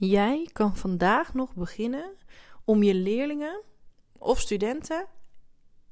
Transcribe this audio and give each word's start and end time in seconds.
Jij 0.00 0.48
kan 0.52 0.76
vandaag 0.76 1.34
nog 1.34 1.54
beginnen 1.54 2.16
om 2.64 2.82
je 2.82 2.94
leerlingen 2.94 3.62
of 4.18 4.40
studenten 4.40 5.06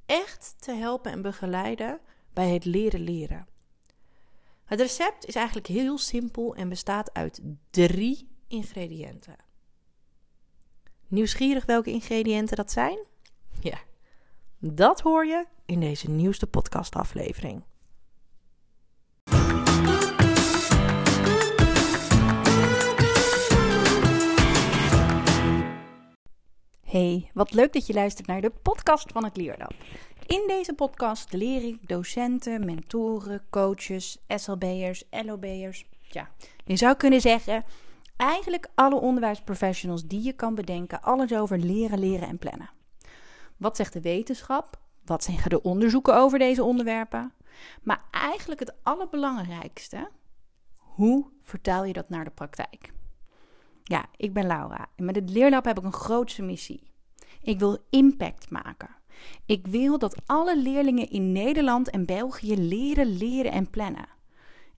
echt 0.06 0.54
te 0.58 0.72
helpen 0.72 1.12
en 1.12 1.22
begeleiden 1.22 2.00
bij 2.32 2.52
het 2.52 2.64
leren 2.64 3.00
leren. 3.00 3.46
Het 4.64 4.80
recept 4.80 5.26
is 5.26 5.34
eigenlijk 5.34 5.66
heel 5.66 5.98
simpel 5.98 6.54
en 6.54 6.68
bestaat 6.68 7.14
uit 7.14 7.40
drie 7.70 8.28
ingrediënten. 8.46 9.36
Nieuwsgierig 11.08 11.66
welke 11.66 11.90
ingrediënten 11.90 12.56
dat 12.56 12.72
zijn? 12.72 12.98
Ja, 13.60 13.78
dat 14.58 15.00
hoor 15.00 15.26
je 15.26 15.46
in 15.66 15.80
deze 15.80 16.10
nieuwste 16.10 16.46
podcastaflevering. 16.46 17.64
Hey, 26.88 27.30
wat 27.34 27.52
leuk 27.52 27.72
dat 27.72 27.86
je 27.86 27.92
luistert 27.92 28.26
naar 28.26 28.40
de 28.40 28.52
podcast 28.62 29.12
van 29.12 29.24
het 29.24 29.36
Leerlab. 29.36 29.74
In 30.26 30.44
deze 30.46 30.72
podcast 30.72 31.32
leer 31.32 31.64
ik 31.64 31.88
docenten, 31.88 32.64
mentoren, 32.64 33.42
coaches, 33.50 34.18
SLB'ers, 34.28 35.04
LOB'ers. 35.10 35.84
Ja, 36.00 36.30
je 36.64 36.76
zou 36.76 36.96
kunnen 36.96 37.20
zeggen, 37.20 37.64
eigenlijk 38.16 38.68
alle 38.74 38.94
onderwijsprofessionals 38.94 40.06
die 40.06 40.22
je 40.22 40.32
kan 40.32 40.54
bedenken, 40.54 41.02
alles 41.02 41.32
over 41.32 41.58
leren, 41.58 41.98
leren 41.98 42.28
en 42.28 42.38
plannen. 42.38 42.70
Wat 43.56 43.76
zegt 43.76 43.92
de 43.92 44.00
wetenschap? 44.00 44.78
Wat 45.04 45.24
zeggen 45.24 45.50
de 45.50 45.62
onderzoeken 45.62 46.16
over 46.16 46.38
deze 46.38 46.64
onderwerpen? 46.64 47.32
Maar 47.82 48.04
eigenlijk 48.10 48.60
het 48.60 48.74
allerbelangrijkste, 48.82 50.10
hoe 50.76 51.26
vertaal 51.42 51.84
je 51.84 51.92
dat 51.92 52.08
naar 52.08 52.24
de 52.24 52.30
praktijk? 52.30 52.96
Ja, 53.88 54.06
ik 54.16 54.32
ben 54.32 54.46
Laura 54.46 54.86
en 54.96 55.04
met 55.04 55.14
het 55.14 55.30
Leerlab 55.30 55.64
heb 55.64 55.78
ik 55.78 55.84
een 55.84 55.92
grootse 55.92 56.42
missie. 56.42 56.82
Ik 57.42 57.58
wil 57.58 57.78
impact 57.90 58.50
maken. 58.50 58.96
Ik 59.46 59.66
wil 59.66 59.98
dat 59.98 60.16
alle 60.26 60.58
leerlingen 60.58 61.10
in 61.10 61.32
Nederland 61.32 61.90
en 61.90 62.06
België 62.06 62.56
leren, 62.56 63.16
leren 63.16 63.52
en 63.52 63.70
plannen. 63.70 64.08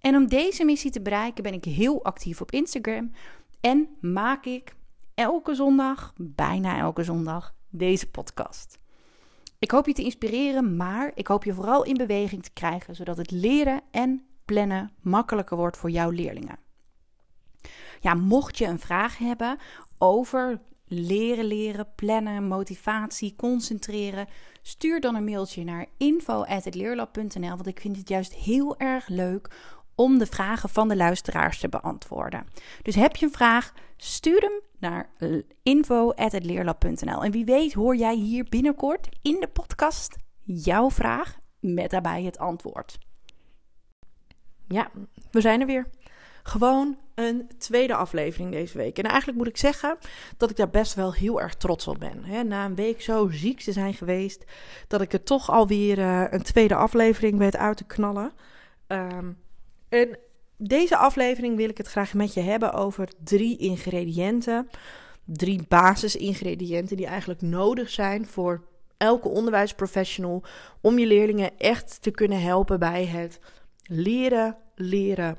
En 0.00 0.16
om 0.16 0.28
deze 0.28 0.64
missie 0.64 0.90
te 0.90 1.02
bereiken 1.02 1.42
ben 1.42 1.52
ik 1.52 1.64
heel 1.64 2.04
actief 2.04 2.40
op 2.40 2.50
Instagram 2.50 3.12
en 3.60 3.88
maak 4.00 4.44
ik 4.44 4.74
elke 5.14 5.54
zondag, 5.54 6.12
bijna 6.16 6.78
elke 6.78 7.04
zondag, 7.04 7.54
deze 7.68 8.10
podcast. 8.10 8.78
Ik 9.58 9.70
hoop 9.70 9.86
je 9.86 9.92
te 9.92 10.02
inspireren, 10.02 10.76
maar 10.76 11.12
ik 11.14 11.26
hoop 11.26 11.44
je 11.44 11.54
vooral 11.54 11.84
in 11.84 11.94
beweging 11.94 12.42
te 12.42 12.52
krijgen, 12.52 12.94
zodat 12.94 13.16
het 13.16 13.30
leren 13.30 13.80
en 13.90 14.24
plannen 14.44 14.90
makkelijker 15.00 15.56
wordt 15.56 15.76
voor 15.76 15.90
jouw 15.90 16.10
leerlingen. 16.10 16.58
Ja, 18.00 18.14
mocht 18.14 18.58
je 18.58 18.66
een 18.66 18.78
vraag 18.78 19.18
hebben 19.18 19.58
over 19.98 20.60
leren 20.86 21.44
leren, 21.44 21.94
plannen, 21.94 22.48
motivatie, 22.48 23.34
concentreren, 23.36 24.26
stuur 24.62 25.00
dan 25.00 25.14
een 25.14 25.24
mailtje 25.24 25.64
naar 25.64 25.86
info@leerlab.nl, 25.96 27.48
want 27.48 27.66
ik 27.66 27.80
vind 27.80 27.96
het 27.96 28.08
juist 28.08 28.34
heel 28.34 28.78
erg 28.78 29.08
leuk 29.08 29.50
om 29.94 30.18
de 30.18 30.26
vragen 30.26 30.68
van 30.68 30.88
de 30.88 30.96
luisteraars 30.96 31.60
te 31.60 31.68
beantwoorden. 31.68 32.46
Dus 32.82 32.94
heb 32.94 33.16
je 33.16 33.26
een 33.26 33.32
vraag, 33.32 33.72
stuur 33.96 34.40
hem 34.40 34.60
naar 34.78 35.10
info@leerlab.nl. 35.62 37.24
En 37.24 37.30
wie 37.30 37.44
weet 37.44 37.72
hoor 37.72 37.96
jij 37.96 38.14
hier 38.14 38.44
binnenkort 38.44 39.08
in 39.22 39.40
de 39.40 39.48
podcast 39.48 40.16
jouw 40.42 40.90
vraag 40.90 41.38
met 41.60 41.90
daarbij 41.90 42.22
het 42.22 42.38
antwoord. 42.38 42.98
Ja, 44.68 44.90
we 45.30 45.40
zijn 45.40 45.60
er 45.60 45.66
weer. 45.66 45.90
Gewoon 46.42 46.98
een 47.14 47.50
tweede 47.58 47.94
aflevering 47.94 48.52
deze 48.52 48.78
week. 48.78 48.98
En 48.98 49.04
eigenlijk 49.04 49.38
moet 49.38 49.48
ik 49.48 49.56
zeggen 49.56 49.98
dat 50.36 50.50
ik 50.50 50.56
daar 50.56 50.70
best 50.70 50.94
wel 50.94 51.14
heel 51.14 51.40
erg 51.40 51.54
trots 51.54 51.86
op 51.86 51.98
ben. 51.98 52.48
na 52.48 52.64
een 52.64 52.74
week 52.74 53.02
zo 53.02 53.28
ziek 53.30 53.60
te 53.60 53.72
zijn 53.72 53.94
geweest, 53.94 54.44
dat 54.88 55.00
ik 55.00 55.12
er 55.12 55.22
toch 55.22 55.50
alweer 55.50 55.98
uh, 55.98 56.24
een 56.30 56.42
tweede 56.42 56.74
aflevering 56.74 57.38
weet 57.38 57.56
uit 57.56 57.76
te 57.76 57.84
knallen. 57.84 58.32
Um, 58.86 59.38
en 59.88 60.18
deze 60.56 60.96
aflevering 60.96 61.56
wil 61.56 61.68
ik 61.68 61.78
het 61.78 61.88
graag 61.88 62.14
met 62.14 62.34
je 62.34 62.40
hebben 62.40 62.72
over 62.72 63.08
drie 63.24 63.56
ingrediënten. 63.56 64.68
Drie 65.24 65.64
basisingrediënten 65.68 66.96
die 66.96 67.06
eigenlijk 67.06 67.42
nodig 67.42 67.90
zijn 67.90 68.26
voor 68.26 68.68
elke 68.96 69.28
onderwijsprofessional 69.28 70.42
om 70.80 70.98
je 70.98 71.06
leerlingen 71.06 71.58
echt 71.58 72.02
te 72.02 72.10
kunnen 72.10 72.42
helpen 72.42 72.78
bij 72.78 73.06
het 73.06 73.40
leren, 73.82 74.56
leren, 74.74 75.38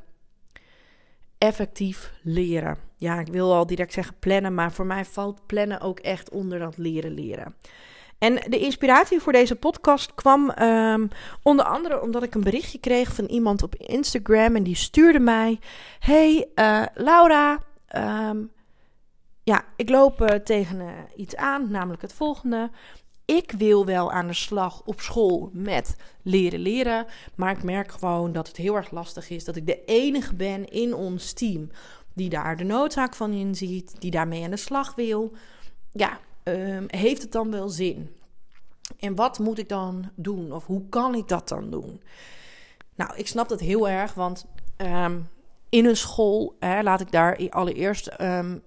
effectief 1.41 2.13
leren. 2.21 2.77
Ja, 2.97 3.19
ik 3.19 3.27
wil 3.27 3.53
al 3.53 3.65
direct 3.65 3.93
zeggen 3.93 4.15
plannen, 4.19 4.53
maar 4.53 4.71
voor 4.71 4.85
mij 4.85 5.05
valt 5.05 5.45
plannen 5.45 5.81
ook 5.81 5.99
echt 5.99 6.29
onder 6.29 6.59
dat 6.59 6.77
leren 6.77 7.13
leren. 7.13 7.55
En 8.17 8.35
de 8.35 8.59
inspiratie 8.59 9.19
voor 9.19 9.31
deze 9.31 9.55
podcast 9.55 10.13
kwam 10.15 10.51
um, 10.61 11.07
onder 11.43 11.65
andere 11.65 12.01
omdat 12.01 12.23
ik 12.23 12.35
een 12.35 12.43
berichtje 12.43 12.79
kreeg 12.79 13.13
van 13.13 13.25
iemand 13.25 13.63
op 13.63 13.75
Instagram 13.75 14.55
en 14.55 14.63
die 14.63 14.75
stuurde 14.75 15.19
mij: 15.19 15.59
Hey 15.99 16.47
uh, 16.55 16.85
Laura, 16.93 17.59
um, 18.29 18.51
ja, 19.43 19.65
ik 19.75 19.89
loop 19.89 20.21
uh, 20.21 20.27
tegen 20.27 20.79
uh, 20.79 20.89
iets 21.15 21.35
aan, 21.35 21.71
namelijk 21.71 22.01
het 22.01 22.13
volgende. 22.13 22.69
Ik 23.37 23.51
wil 23.51 23.85
wel 23.85 24.11
aan 24.11 24.27
de 24.27 24.33
slag 24.33 24.81
op 24.85 25.01
school 25.01 25.49
met 25.53 25.95
leren 26.21 26.59
leren, 26.59 27.05
maar 27.35 27.51
ik 27.51 27.63
merk 27.63 27.91
gewoon 27.91 28.31
dat 28.31 28.47
het 28.47 28.57
heel 28.57 28.75
erg 28.75 28.91
lastig 28.91 29.29
is 29.29 29.43
dat 29.43 29.55
ik 29.55 29.65
de 29.65 29.85
enige 29.85 30.35
ben 30.35 30.69
in 30.69 30.93
ons 30.93 31.33
team 31.33 31.69
die 32.13 32.29
daar 32.29 32.57
de 32.57 32.63
noodzaak 32.63 33.15
van 33.15 33.31
inziet, 33.31 33.95
die 33.99 34.11
daarmee 34.11 34.43
aan 34.43 34.49
de 34.49 34.57
slag 34.57 34.95
wil. 34.95 35.31
Ja, 35.91 36.19
um, 36.43 36.85
heeft 36.87 37.21
het 37.21 37.31
dan 37.31 37.51
wel 37.51 37.69
zin? 37.69 38.15
En 38.99 39.15
wat 39.15 39.39
moet 39.39 39.57
ik 39.57 39.69
dan 39.69 40.11
doen? 40.15 40.51
Of 40.51 40.65
hoe 40.65 40.89
kan 40.89 41.15
ik 41.15 41.27
dat 41.27 41.47
dan 41.47 41.69
doen? 41.69 42.01
Nou, 42.95 43.15
ik 43.15 43.27
snap 43.27 43.49
dat 43.49 43.59
heel 43.59 43.89
erg, 43.89 44.13
want 44.13 44.45
um, 44.77 45.27
in 45.69 45.85
een 45.85 45.97
school, 45.97 46.55
hè, 46.59 46.81
laat 46.83 47.01
ik 47.01 47.11
daar 47.11 47.49
allereerst 47.49 48.11
um, 48.21 48.63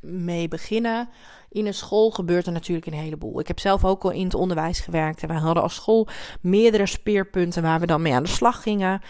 mee 0.00 0.48
beginnen. 0.48 1.08
In 1.50 1.66
een 1.66 1.74
school 1.74 2.10
gebeurt 2.10 2.46
er 2.46 2.52
natuurlijk 2.52 2.86
een 2.86 2.92
heleboel. 2.92 3.40
Ik 3.40 3.48
heb 3.48 3.58
zelf 3.58 3.84
ook 3.84 4.04
al 4.04 4.10
in 4.10 4.24
het 4.24 4.34
onderwijs 4.34 4.80
gewerkt. 4.80 5.22
En 5.22 5.28
wij 5.28 5.36
hadden 5.36 5.62
als 5.62 5.74
school 5.74 6.08
meerdere 6.40 6.86
speerpunten 6.86 7.62
waar 7.62 7.80
we 7.80 7.86
dan 7.86 8.02
mee 8.02 8.14
aan 8.14 8.22
de 8.22 8.28
slag 8.28 8.62
gingen. 8.62 9.00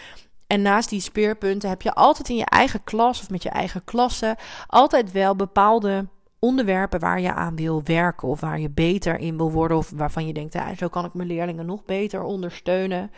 En 0.47 0.61
naast 0.61 0.89
die 0.89 1.01
speerpunten 1.01 1.69
heb 1.69 1.81
je 1.81 1.93
altijd 1.93 2.29
in 2.29 2.35
je 2.35 2.45
eigen 2.45 2.83
klas 2.83 3.21
of 3.21 3.29
met 3.29 3.43
je 3.43 3.49
eigen 3.49 3.83
klasse 3.83 4.37
altijd 4.67 5.11
wel 5.11 5.35
bepaalde 5.35 6.07
onderwerpen 6.39 6.99
waar 6.99 7.21
je 7.21 7.33
aan 7.33 7.55
wil 7.55 7.83
werken 7.83 8.27
of 8.27 8.39
waar 8.39 8.59
je 8.59 8.69
beter 8.69 9.17
in 9.17 9.37
wil 9.37 9.51
worden 9.51 9.77
of 9.77 9.89
waarvan 9.95 10.27
je 10.27 10.33
denkt, 10.33 10.53
ja, 10.53 10.75
zo 10.75 10.87
kan 10.87 11.05
ik 11.05 11.13
mijn 11.13 11.27
leerlingen 11.27 11.65
nog 11.65 11.85
beter 11.85 12.23
ondersteunen. 12.23 13.11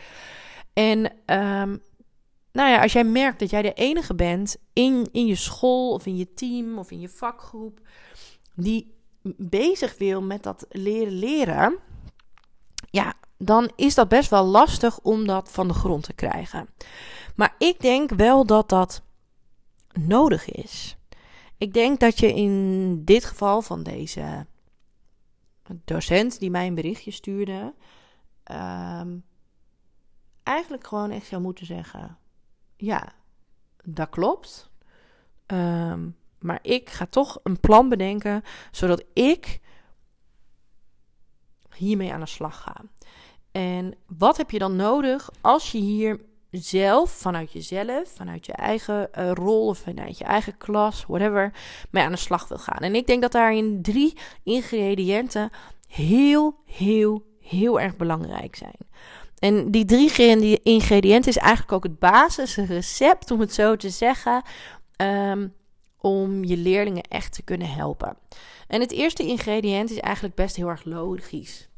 En 0.73 0.97
um, 1.25 1.81
nou 2.51 2.69
ja, 2.69 2.81
als 2.81 2.93
jij 2.93 3.03
merkt 3.03 3.39
dat 3.39 3.49
jij 3.49 3.61
de 3.61 3.73
enige 3.73 4.15
bent 4.15 4.57
in, 4.73 5.09
in 5.11 5.25
je 5.25 5.35
school 5.35 5.93
of 5.93 6.05
in 6.05 6.17
je 6.17 6.33
team 6.33 6.77
of 6.77 6.91
in 6.91 6.99
je 6.99 7.09
vakgroep 7.09 7.79
die 8.55 8.99
bezig 9.37 9.97
wil 9.97 10.21
met 10.21 10.43
dat 10.43 10.65
leren 10.69 11.13
leren, 11.13 11.77
ja, 12.89 13.13
dan 13.37 13.71
is 13.75 13.95
dat 13.95 14.07
best 14.07 14.29
wel 14.29 14.45
lastig 14.45 14.99
om 14.99 15.27
dat 15.27 15.51
van 15.51 15.67
de 15.67 15.73
grond 15.73 16.03
te 16.03 16.13
krijgen. 16.13 16.69
Maar 17.35 17.55
ik 17.57 17.79
denk 17.81 18.09
wel 18.09 18.45
dat 18.45 18.69
dat 18.69 19.01
nodig 19.93 20.51
is. 20.51 20.97
Ik 21.57 21.73
denk 21.73 21.99
dat 21.99 22.19
je 22.19 22.33
in 22.33 23.05
dit 23.05 23.25
geval 23.25 23.61
van 23.61 23.83
deze 23.83 24.45
docent 25.85 26.39
die 26.39 26.49
mij 26.49 26.67
een 26.67 26.75
berichtje 26.75 27.11
stuurde, 27.11 27.73
um, 28.51 29.23
eigenlijk 30.43 30.87
gewoon 30.87 31.11
echt 31.11 31.25
zou 31.25 31.41
moeten 31.41 31.65
zeggen: 31.65 32.17
Ja, 32.75 33.13
dat 33.83 34.09
klopt. 34.09 34.69
Um, 35.47 36.15
maar 36.41 36.59
ik 36.61 36.89
ga 36.89 37.05
toch 37.05 37.39
een 37.43 37.59
plan 37.59 37.89
bedenken 37.89 38.43
zodat 38.71 39.03
ik 39.13 39.59
hiermee 41.75 42.13
aan 42.13 42.19
de 42.19 42.25
slag 42.25 42.61
ga. 42.61 42.75
En 43.51 43.95
wat 44.17 44.37
heb 44.37 44.51
je 44.51 44.59
dan 44.59 44.75
nodig 44.75 45.29
als 45.41 45.71
je 45.71 45.77
hier 45.77 46.19
zelf, 46.51 47.11
vanuit 47.11 47.51
jezelf, 47.51 48.09
vanuit 48.15 48.45
je 48.45 48.53
eigen 48.53 49.09
uh, 49.17 49.31
rol 49.31 49.67
of 49.67 49.77
vanuit 49.77 50.17
je 50.17 50.23
eigen 50.23 50.57
klas, 50.57 51.05
whatever, 51.07 51.53
mee 51.91 52.03
aan 52.03 52.11
de 52.11 52.17
slag 52.17 52.47
wil 52.47 52.57
gaan. 52.57 52.79
En 52.79 52.95
ik 52.95 53.07
denk 53.07 53.21
dat 53.21 53.31
daarin 53.31 53.81
drie 53.81 54.17
ingrediënten 54.43 55.49
heel, 55.87 56.55
heel, 56.65 57.25
heel 57.39 57.79
erg 57.79 57.95
belangrijk 57.95 58.55
zijn. 58.55 58.75
En 59.39 59.71
die 59.71 59.85
drie 59.85 60.61
ingrediënten 60.63 61.31
is 61.31 61.37
eigenlijk 61.37 61.71
ook 61.71 61.83
het 61.83 61.99
basisrecept, 61.99 63.31
om 63.31 63.39
het 63.39 63.53
zo 63.53 63.75
te 63.75 63.89
zeggen, 63.89 64.43
um, 64.97 65.53
om 66.01 66.43
je 66.43 66.57
leerlingen 66.57 67.03
echt 67.03 67.33
te 67.33 67.43
kunnen 67.43 67.69
helpen. 67.69 68.17
En 68.67 68.81
het 68.81 68.91
eerste 68.91 69.23
ingrediënt 69.23 69.91
is 69.91 69.99
eigenlijk 69.99 70.35
best 70.35 70.55
heel 70.55 70.69
erg 70.69 70.83
logisch. 70.83 71.69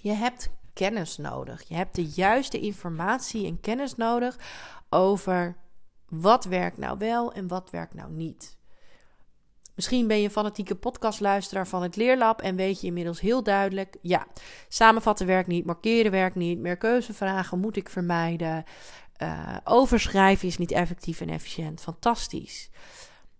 Je 0.00 0.12
hebt 0.12 0.50
kennis 0.72 1.16
nodig. 1.16 1.62
Je 1.68 1.74
hebt 1.74 1.94
de 1.94 2.06
juiste 2.06 2.60
informatie 2.60 3.46
en 3.46 3.60
kennis 3.60 3.94
nodig 3.94 4.38
over 4.88 5.56
wat 6.08 6.44
werkt 6.44 6.78
nou 6.78 6.98
wel 6.98 7.32
en 7.32 7.48
wat 7.48 7.70
werkt 7.70 7.94
nou 7.94 8.12
niet. 8.12 8.56
Misschien 9.74 10.06
ben 10.06 10.20
je 10.20 10.30
fanatieke 10.30 10.74
podcastluisteraar 10.74 11.66
van 11.66 11.82
het 11.82 11.96
Leerlab 11.96 12.40
en 12.40 12.56
weet 12.56 12.80
je 12.80 12.86
inmiddels 12.86 13.20
heel 13.20 13.42
duidelijk: 13.42 13.96
ja, 14.02 14.26
samenvatten 14.68 15.26
werkt 15.26 15.48
niet, 15.48 15.64
markeren 15.64 16.10
werkt 16.10 16.36
niet, 16.36 16.58
meer 16.58 16.76
keuzevragen 16.76 17.58
moet 17.58 17.76
ik 17.76 17.88
vermijden, 17.88 18.64
uh, 19.22 19.56
overschrijven 19.64 20.48
is 20.48 20.58
niet 20.58 20.72
effectief 20.72 21.20
en 21.20 21.28
efficiënt. 21.28 21.80
Fantastisch. 21.80 22.70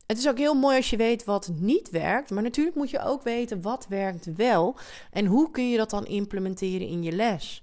Het 0.06 0.18
is 0.18 0.28
ook 0.28 0.38
heel 0.38 0.54
mooi 0.54 0.76
als 0.76 0.90
je 0.90 0.96
weet 0.96 1.24
wat 1.24 1.50
niet 1.54 1.90
werkt, 1.90 2.30
maar 2.30 2.42
natuurlijk 2.42 2.76
moet 2.76 2.90
je 2.90 3.04
ook 3.04 3.22
weten 3.22 3.62
wat 3.62 3.86
werkt 3.88 4.34
wel 4.36 4.76
en 5.10 5.26
hoe 5.26 5.50
kun 5.50 5.70
je 5.70 5.76
dat 5.76 5.90
dan 5.90 6.06
implementeren 6.06 6.86
in 6.86 7.02
je 7.02 7.12
les. 7.12 7.62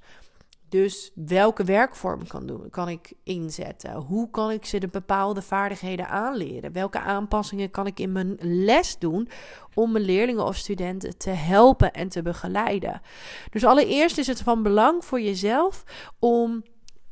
Dus 0.69 1.11
welke 1.15 1.63
werkvorm 1.63 2.27
kan, 2.27 2.45
doen, 2.45 2.69
kan 2.69 2.89
ik 2.89 3.13
inzetten? 3.23 3.93
Hoe 3.93 4.29
kan 4.29 4.51
ik 4.51 4.65
ze 4.65 4.77
de 4.79 4.87
bepaalde 4.87 5.41
vaardigheden 5.41 6.07
aanleren? 6.07 6.71
Welke 6.71 6.99
aanpassingen 6.99 7.71
kan 7.71 7.87
ik 7.87 7.99
in 7.99 8.11
mijn 8.11 8.37
les 8.39 8.97
doen 8.97 9.29
om 9.73 9.91
mijn 9.91 10.05
leerlingen 10.05 10.45
of 10.45 10.55
studenten 10.55 11.17
te 11.17 11.29
helpen 11.29 11.93
en 11.93 12.09
te 12.09 12.21
begeleiden? 12.21 13.01
Dus 13.49 13.65
allereerst 13.65 14.17
is 14.17 14.27
het 14.27 14.41
van 14.41 14.63
belang 14.63 15.05
voor 15.05 15.21
jezelf 15.21 15.83
om 16.19 16.63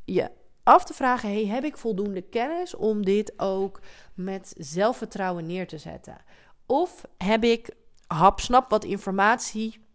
je 0.06 0.30
af 0.64 0.84
te 0.84 0.94
vragen: 0.94 1.48
heb 1.48 1.64
ik 1.64 1.78
voldoende 1.78 2.22
kennis 2.22 2.76
om 2.76 3.06
dit 3.06 3.34
ook 3.38 3.80
met 4.14 4.54
zelfvertrouwen 4.58 5.46
neer 5.46 5.68
te 5.68 5.78
zetten? 5.78 6.18
Of 6.66 7.06
heb 7.18 7.44
ik 7.44 7.70
hapsnap 8.08 8.70
wat 8.70 8.84
informatie 8.84 9.88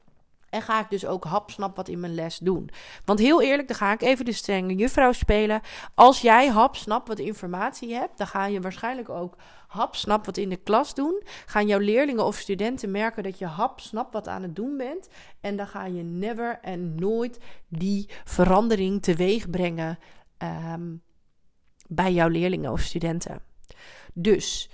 en 0.54 0.62
ga 0.62 0.80
ik 0.80 0.90
dus 0.90 1.06
ook 1.06 1.24
hapsnap 1.24 1.76
wat 1.76 1.88
in 1.88 2.00
mijn 2.00 2.14
les 2.14 2.38
doen. 2.38 2.70
Want 3.04 3.18
heel 3.18 3.42
eerlijk, 3.42 3.68
dan 3.68 3.76
ga 3.76 3.92
ik 3.92 4.02
even 4.02 4.24
de 4.24 4.32
strenge 4.32 4.74
juffrouw 4.74 5.12
spelen. 5.12 5.60
Als 5.94 6.20
jij 6.20 6.48
hapsnap 6.48 7.06
wat 7.06 7.18
informatie 7.18 7.94
hebt, 7.94 8.18
dan 8.18 8.26
ga 8.26 8.46
je 8.46 8.60
waarschijnlijk 8.60 9.08
ook 9.08 9.36
hapsnap 9.66 10.26
wat 10.26 10.36
in 10.36 10.48
de 10.48 10.56
klas 10.56 10.94
doen. 10.94 11.22
Gaan 11.46 11.66
jouw 11.66 11.78
leerlingen 11.78 12.24
of 12.24 12.36
studenten 12.36 12.90
merken 12.90 13.22
dat 13.22 13.38
je 13.38 13.46
hapsnap 13.46 14.12
wat 14.12 14.28
aan 14.28 14.42
het 14.42 14.56
doen 14.56 14.76
bent. 14.76 15.08
En 15.40 15.56
dan 15.56 15.66
ga 15.66 15.84
je 15.86 16.02
never 16.02 16.58
en 16.62 16.94
nooit 16.94 17.38
die 17.68 18.08
verandering 18.24 19.02
teweeg 19.02 19.50
brengen 19.50 19.98
ehm, 20.36 20.96
bij 21.88 22.12
jouw 22.12 22.28
leerlingen 22.28 22.72
of 22.72 22.80
studenten. 22.80 23.42
Dus 24.12 24.70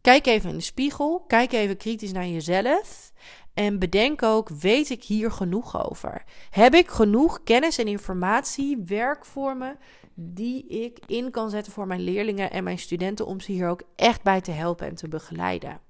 kijk 0.00 0.26
even 0.26 0.50
in 0.50 0.56
de 0.56 0.62
spiegel. 0.62 1.24
Kijk 1.26 1.52
even 1.52 1.76
kritisch 1.76 2.12
naar 2.12 2.26
jezelf. 2.26 3.12
En 3.54 3.78
bedenk 3.78 4.22
ook, 4.22 4.48
weet 4.48 4.90
ik 4.90 5.04
hier 5.04 5.30
genoeg 5.30 5.88
over? 5.88 6.24
Heb 6.50 6.74
ik 6.74 6.88
genoeg 6.88 7.42
kennis 7.42 7.78
en 7.78 7.86
informatie, 7.86 8.82
werkvormen 8.86 9.78
die 10.14 10.66
ik 10.66 10.98
in 11.06 11.30
kan 11.30 11.50
zetten 11.50 11.72
voor 11.72 11.86
mijn 11.86 12.00
leerlingen 12.00 12.50
en 12.50 12.64
mijn 12.64 12.78
studenten 12.78 13.26
om 13.26 13.40
ze 13.40 13.52
hier 13.52 13.68
ook 13.68 13.82
echt 13.96 14.22
bij 14.22 14.40
te 14.40 14.50
helpen 14.50 14.86
en 14.86 14.94
te 14.94 15.08
begeleiden? 15.08 15.80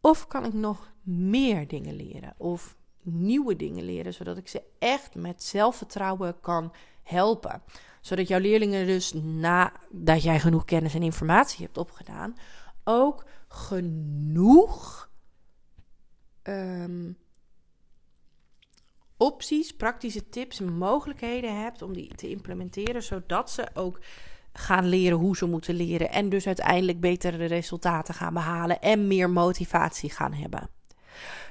Of 0.00 0.26
kan 0.26 0.44
ik 0.44 0.52
nog 0.52 0.92
meer 1.06 1.68
dingen 1.68 1.94
leren 1.94 2.34
of 2.36 2.76
nieuwe 3.02 3.56
dingen 3.56 3.84
leren, 3.84 4.14
zodat 4.14 4.36
ik 4.36 4.48
ze 4.48 4.62
echt 4.78 5.14
met 5.14 5.42
zelfvertrouwen 5.42 6.40
kan 6.40 6.72
helpen? 7.02 7.62
Zodat 8.00 8.28
jouw 8.28 8.40
leerlingen 8.40 8.86
dus 8.86 9.12
nadat 9.12 10.22
jij 10.22 10.40
genoeg 10.40 10.64
kennis 10.64 10.94
en 10.94 11.02
informatie 11.02 11.64
hebt 11.64 11.78
opgedaan, 11.78 12.36
ook 12.84 13.24
genoeg 13.48 15.10
um, 16.42 17.16
opties, 19.16 19.72
praktische 19.76 20.28
tips 20.28 20.60
en 20.60 20.78
mogelijkheden 20.78 21.62
hebt 21.62 21.82
om 21.82 21.92
die 21.92 22.14
te 22.14 22.28
implementeren, 22.28 23.02
zodat 23.02 23.50
ze 23.50 23.68
ook 23.74 24.00
gaan 24.52 24.86
leren 24.86 25.18
hoe 25.18 25.36
ze 25.36 25.46
moeten 25.46 25.74
leren 25.74 26.10
en 26.10 26.28
dus 26.28 26.46
uiteindelijk 26.46 27.00
betere 27.00 27.44
resultaten 27.44 28.14
gaan 28.14 28.34
behalen 28.34 28.80
en 28.80 29.06
meer 29.06 29.30
motivatie 29.30 30.10
gaan 30.10 30.32
hebben. 30.32 30.68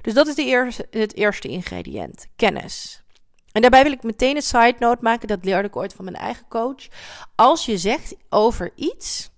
Dus 0.05 0.13
dat 0.13 0.27
is 0.27 0.35
de 0.35 0.45
eerste, 0.45 0.87
het 0.89 1.15
eerste 1.15 1.47
ingrediënt: 1.47 2.27
kennis. 2.35 3.03
En 3.51 3.61
daarbij 3.61 3.83
wil 3.83 3.91
ik 3.91 4.03
meteen 4.03 4.35
een 4.35 4.41
side 4.41 4.75
note 4.79 5.01
maken, 5.01 5.27
dat 5.27 5.45
leerde 5.45 5.67
ik 5.67 5.75
ooit 5.75 5.93
van 5.93 6.05
mijn 6.05 6.17
eigen 6.17 6.47
coach. 6.47 6.87
Als 7.35 7.65
je 7.65 7.77
zegt 7.77 8.15
over 8.29 8.71
iets, 8.75 9.29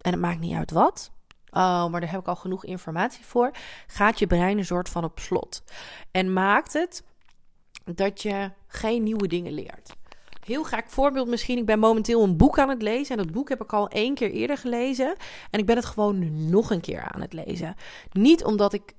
en 0.00 0.12
het 0.12 0.20
maakt 0.20 0.40
niet 0.40 0.56
uit 0.56 0.70
wat, 0.70 1.10
oh, 1.50 1.86
maar 1.86 2.00
daar 2.00 2.10
heb 2.10 2.20
ik 2.20 2.28
al 2.28 2.36
genoeg 2.36 2.64
informatie 2.64 3.24
voor, 3.24 3.50
gaat 3.86 4.18
je 4.18 4.26
brein 4.26 4.58
een 4.58 4.64
soort 4.64 4.88
van 4.88 5.04
op 5.04 5.18
slot. 5.18 5.62
En 6.10 6.32
maakt 6.32 6.72
het 6.72 7.02
dat 7.84 8.22
je 8.22 8.50
geen 8.66 9.02
nieuwe 9.02 9.28
dingen 9.28 9.52
leert. 9.52 9.92
Heel 10.44 10.62
graag 10.62 10.84
voorbeeld 10.86 11.28
misschien. 11.28 11.58
Ik 11.58 11.66
ben 11.66 11.78
momenteel 11.78 12.22
een 12.22 12.36
boek 12.36 12.58
aan 12.58 12.68
het 12.68 12.82
lezen. 12.82 13.16
En 13.16 13.22
dat 13.22 13.32
boek 13.32 13.48
heb 13.48 13.62
ik 13.62 13.72
al 13.72 13.88
één 13.88 14.14
keer 14.14 14.30
eerder 14.30 14.58
gelezen. 14.58 15.16
En 15.50 15.60
ik 15.60 15.66
ben 15.66 15.76
het 15.76 15.84
gewoon 15.84 16.48
nog 16.50 16.70
een 16.70 16.80
keer 16.80 17.02
aan 17.02 17.20
het 17.20 17.32
lezen. 17.32 17.74
Niet 18.12 18.44
omdat 18.44 18.72
ik 18.72 18.94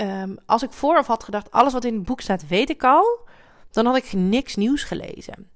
um, 0.00 0.36
als 0.46 0.62
ik 0.62 0.72
vooraf 0.72 1.06
had 1.06 1.24
gedacht, 1.24 1.50
alles 1.50 1.72
wat 1.72 1.84
in 1.84 1.94
het 1.94 2.04
boek 2.04 2.20
staat, 2.20 2.46
weet 2.46 2.70
ik 2.70 2.84
al, 2.84 3.18
dan 3.70 3.86
had 3.86 3.96
ik 3.96 4.12
niks 4.12 4.56
nieuws 4.56 4.82
gelezen. 4.82 5.48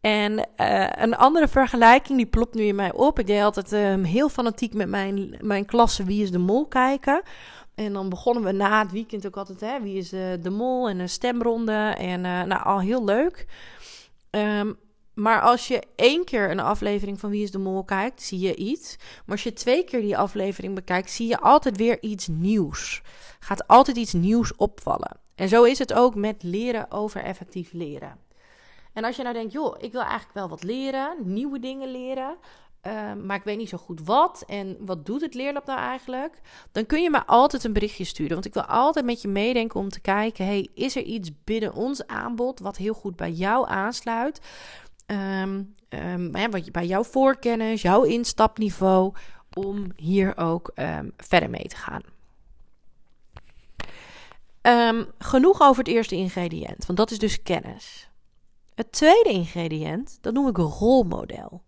En 0.00 0.32
uh, 0.56 0.88
een 0.90 1.16
andere 1.16 1.48
vergelijking, 1.48 2.18
die 2.18 2.26
plopt 2.26 2.54
nu 2.54 2.62
in 2.62 2.74
mij 2.74 2.92
op. 2.92 3.18
Ik 3.18 3.26
deed 3.26 3.42
altijd 3.42 3.72
um, 3.72 4.04
heel 4.04 4.28
fanatiek 4.28 4.74
met 4.74 4.88
mijn, 4.88 5.36
mijn 5.40 5.64
klasse 5.64 6.04
Wie 6.04 6.22
is 6.22 6.30
de 6.30 6.38
Mol 6.38 6.66
kijken. 6.66 7.22
En 7.74 7.92
dan 7.92 8.08
begonnen 8.08 8.42
we 8.42 8.52
na 8.52 8.82
het 8.82 8.92
weekend 8.92 9.26
ook 9.26 9.36
altijd, 9.36 9.60
hè, 9.60 9.80
Wie 9.80 9.96
is 9.96 10.08
de, 10.08 10.38
de 10.42 10.50
Mol 10.50 10.88
en 10.88 10.98
een 10.98 11.08
stemronde. 11.08 11.94
En 11.98 12.24
uh, 12.24 12.42
nou, 12.42 12.62
al 12.62 12.80
heel 12.80 13.04
leuk. 13.04 13.46
Um, 14.30 14.78
maar 15.16 15.40
als 15.40 15.68
je 15.68 15.82
één 15.94 16.24
keer 16.24 16.50
een 16.50 16.60
aflevering 16.60 17.20
van 17.20 17.30
Wie 17.30 17.42
is 17.42 17.50
de 17.50 17.58
Mol 17.58 17.84
kijkt, 17.84 18.22
zie 18.22 18.38
je 18.38 18.56
iets. 18.56 18.96
Maar 18.98 19.34
als 19.34 19.42
je 19.42 19.52
twee 19.52 19.84
keer 19.84 20.00
die 20.00 20.18
aflevering 20.18 20.74
bekijkt, 20.74 21.10
zie 21.10 21.28
je 21.28 21.40
altijd 21.40 21.76
weer 21.76 22.02
iets 22.02 22.26
nieuws. 22.26 23.02
Gaat 23.38 23.68
altijd 23.68 23.96
iets 23.96 24.12
nieuws 24.12 24.56
opvallen. 24.56 25.18
En 25.34 25.48
zo 25.48 25.62
is 25.62 25.78
het 25.78 25.92
ook 25.92 26.14
met 26.14 26.42
leren 26.42 26.90
over 26.90 27.22
effectief 27.22 27.72
leren. 27.72 28.18
En 28.92 29.04
als 29.04 29.16
je 29.16 29.22
nou 29.22 29.34
denkt, 29.34 29.52
joh, 29.52 29.74
ik 29.78 29.92
wil 29.92 30.00
eigenlijk 30.00 30.34
wel 30.34 30.48
wat 30.48 30.62
leren, 30.62 31.16
nieuwe 31.24 31.58
dingen 31.58 31.90
leren. 31.90 32.36
Uh, 32.86 33.12
maar 33.24 33.36
ik 33.36 33.44
weet 33.44 33.56
niet 33.56 33.68
zo 33.68 33.78
goed 33.78 34.00
wat. 34.04 34.44
En 34.46 34.76
wat 34.80 35.06
doet 35.06 35.20
het 35.20 35.34
leerlab 35.34 35.66
nou 35.66 35.78
eigenlijk? 35.78 36.40
Dan 36.72 36.86
kun 36.86 37.02
je 37.02 37.10
me 37.10 37.26
altijd 37.26 37.64
een 37.64 37.72
berichtje 37.72 38.04
sturen. 38.04 38.32
Want 38.32 38.44
ik 38.44 38.54
wil 38.54 38.64
altijd 38.64 39.04
met 39.04 39.22
je 39.22 39.28
meedenken 39.28 39.80
om 39.80 39.88
te 39.88 40.00
kijken: 40.00 40.46
hey, 40.46 40.68
is 40.74 40.96
er 40.96 41.02
iets 41.02 41.30
binnen 41.44 41.74
ons 41.74 42.06
aanbod 42.06 42.60
wat 42.60 42.76
heel 42.76 42.94
goed 42.94 43.16
bij 43.16 43.30
jou 43.30 43.68
aansluit? 43.68 44.40
Um, 45.06 45.74
um, 45.88 46.32
bij 46.72 46.86
jouw 46.86 47.04
voorkennis, 47.04 47.82
jouw 47.82 48.02
instapniveau, 48.02 49.14
om 49.52 49.86
hier 49.96 50.36
ook 50.36 50.70
um, 50.74 51.12
verder 51.16 51.50
mee 51.50 51.68
te 51.68 51.76
gaan. 51.76 52.02
genoeg 55.18 55.60
over 55.60 55.84
het 55.84 55.92
eerste 55.92 56.14
ingrediënt, 56.14 56.86
want 56.86 56.98
dat 56.98 57.10
is 57.10 57.18
dus 57.18 57.42
kennis. 57.42 58.10
Het 58.74 58.92
tweede 58.92 59.30
ingrediënt, 59.30 60.18
dat 60.20 60.32
noem 60.32 60.48
ik 60.48 60.58
een 60.58 60.64
rolmodel. 60.64 61.62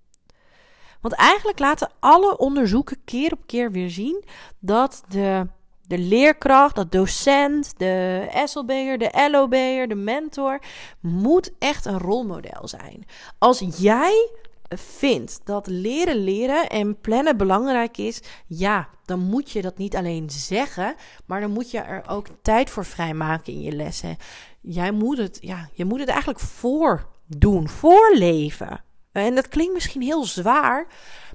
Want 1.01 1.15
eigenlijk 1.15 1.59
laten 1.59 1.91
alle 1.99 2.39
onderzoeken 2.39 3.05
keer 3.05 3.33
op 3.33 3.47
keer 3.47 3.73
weer 3.73 3.91
zien 3.91 4.25
dat 4.59 5.05
de 5.09 5.47
de 5.89 5.99
leerkracht, 5.99 6.77
de 6.77 6.89
docent, 6.89 7.79
de 7.79 8.27
SLB'er, 8.45 8.99
de 8.99 9.29
LOB'er, 9.31 9.89
de 9.89 9.95
mentor, 9.95 10.59
moet 11.01 11.53
echt 11.59 11.85
een 11.85 11.99
rolmodel 11.99 12.69
zijn. 12.69 13.05
Als 13.39 13.65
jij 13.77 14.31
vindt 14.69 15.41
dat 15.45 15.67
leren 15.67 16.17
leren 16.17 16.69
en 16.69 17.01
plannen 17.01 17.37
belangrijk 17.37 17.97
is, 17.97 18.23
ja, 18.47 18.89
dan 19.05 19.21
moet 19.21 19.51
je 19.51 19.63
dat 19.63 19.79
niet 19.79 19.97
alleen 19.97 20.31
zeggen, 20.31 20.95
maar 21.27 21.41
dan 21.41 21.51
moet 21.51 21.71
je 21.71 21.79
er 21.79 22.09
ook 22.09 22.27
tijd 22.43 22.71
voor 22.71 22.85
vrijmaken 22.85 23.53
in 23.53 23.61
je 23.61 23.73
lessen. 23.73 24.17
Jij 24.61 24.91
moet 24.91 25.19
het, 25.19 25.39
ja, 25.41 25.69
je 25.73 25.85
moet 25.85 26.01
het 26.01 26.09
eigenlijk 26.09 26.41
voordoen, 26.41 27.69
voorleven. 27.69 28.85
En 29.13 29.35
dat 29.35 29.49
klinkt 29.49 29.75
misschien 29.75 30.03
heel 30.03 30.25
zwaar, 30.25 30.87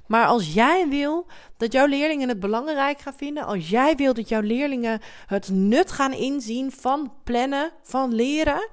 maar 0.06 0.26
als 0.26 0.54
jij 0.54 0.88
wil 0.88 1.26
dat 1.56 1.72
jouw 1.72 1.86
leerlingen 1.86 2.28
het 2.28 2.40
belangrijk 2.40 3.00
gaan 3.00 3.14
vinden, 3.14 3.44
als 3.44 3.70
jij 3.70 3.96
wil 3.96 4.14
dat 4.14 4.28
jouw 4.28 4.40
leerlingen 4.40 5.00
het 5.26 5.48
nut 5.48 5.92
gaan 5.92 6.12
inzien 6.12 6.72
van 6.72 7.12
plannen, 7.24 7.72
van 7.82 8.14
leren, 8.14 8.68